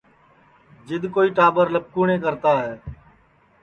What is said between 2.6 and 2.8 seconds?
ہے